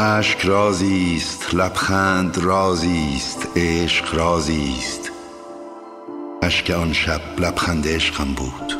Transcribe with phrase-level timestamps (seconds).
[0.00, 5.10] اشک رازی است لبخند رازی است عشق رازی است
[6.42, 8.72] اشک آن شب لبخند عشقم بود.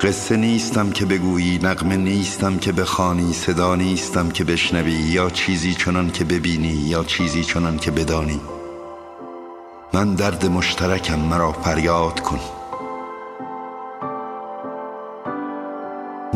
[0.00, 6.10] قصه نیستم که بگویی نغمه نیستم که بخوانی صدا نیستم که بشنوی یا چیزی چنان
[6.10, 8.40] که ببینی یا چیزی چنان که بدانی.
[9.92, 12.57] من درد مشترکم مرا فریاد کن.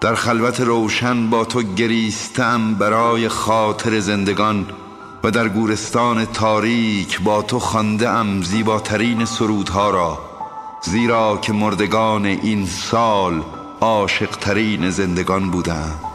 [0.00, 4.66] در خلوت روشن با تو گریستم برای خاطر زندگان
[5.24, 10.18] و در گورستان تاریک با تو خانده ام زیباترین سرودها را
[10.82, 13.42] زیرا که مردگان این سال
[13.80, 16.09] عاشقترین زندگان بودند.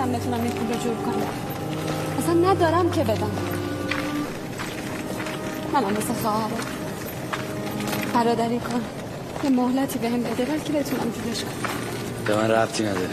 [0.00, 1.26] نداشتم بتونم این پول جور کنم.
[2.18, 3.30] اصلا ندارم که بدم.
[5.72, 6.54] منم مثل خواهره
[8.14, 8.82] برادری کن.
[9.44, 11.70] یه مهلتی به هم بده بلکه بتونم جورش کنم.
[12.26, 13.08] به من ربطی نداره.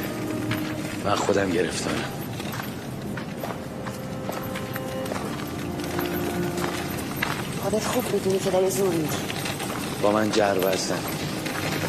[1.05, 2.03] من خودم گرفتارم.
[7.63, 9.17] خودت خوب می‌دونی که داری زور میدی.
[10.01, 10.99] با من جر بستن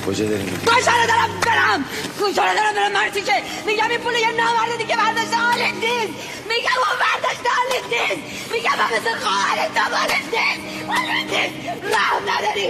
[0.08, 1.84] کجا داری میری کجا دارم برم؟
[2.20, 3.32] کجا دارم برم؟ مرتی که
[3.66, 6.12] میگم این پول یه نامرده دیگه برداشت حالت نیست.
[6.49, 8.52] میگم اون برداشت حالت نیست.
[8.52, 10.60] میگم من مثل خواهرت دامالت نیست.
[10.88, 11.55] حالت نیست.
[11.94, 12.69] رحم نداری.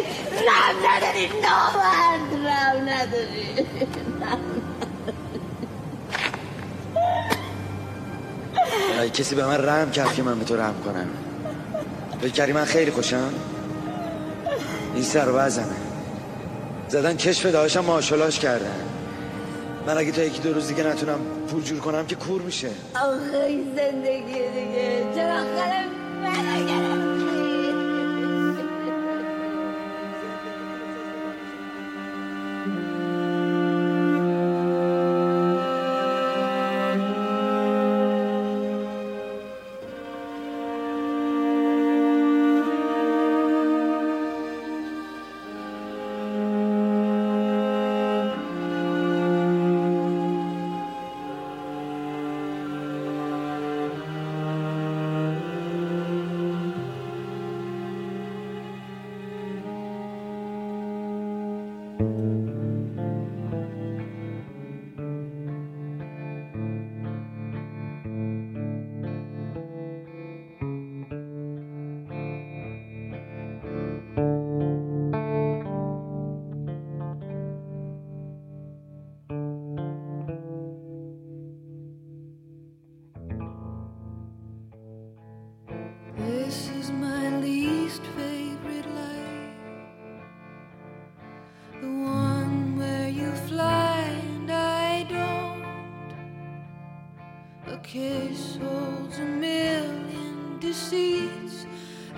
[0.48, 1.30] رحم نداری.
[1.42, 3.46] نامرد رحم نداری.
[9.14, 11.08] کسی به من رحم کرد که من به تو رحم کنم.
[12.22, 13.32] فکر من خیلی خوشم؟
[14.94, 15.87] این سر وزنه
[16.88, 18.74] زدن کشف داشتم ماشالاش کردن.
[19.86, 21.18] من اگه تا یکی دو روز دیگه نتونم
[21.50, 22.68] پول جور کنم که کور میشه.
[22.94, 27.07] آخه زندگی دیگه چرا آخر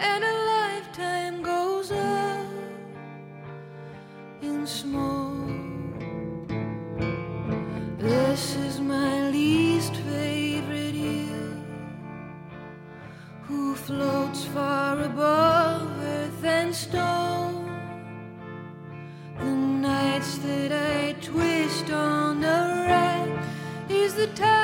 [0.00, 2.47] and a lifetime goes up
[4.40, 5.50] in smoke.
[7.99, 11.57] This is my least favorite year
[13.42, 17.66] who floats far above earth and stone.
[19.38, 23.28] The nights that I twist on the rack
[23.90, 24.60] is the time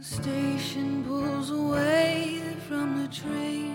[0.00, 3.69] The station pulls away from the train.